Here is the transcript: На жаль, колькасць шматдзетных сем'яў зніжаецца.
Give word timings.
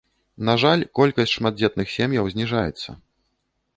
На 0.47 0.53
жаль, 0.61 0.85
колькасць 0.99 1.35
шматдзетных 1.39 1.93
сем'яў 1.99 2.25
зніжаецца. 2.37 2.89